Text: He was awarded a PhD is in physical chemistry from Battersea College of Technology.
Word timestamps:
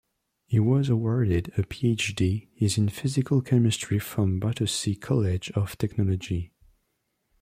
He 0.47 0.59
was 0.59 0.89
awarded 0.89 1.49
a 1.59 1.61
PhD 1.61 2.47
is 2.57 2.79
in 2.79 2.89
physical 2.89 3.39
chemistry 3.43 3.99
from 3.99 4.39
Battersea 4.39 4.95
College 4.95 5.51
of 5.51 5.77
Technology. 5.77 6.51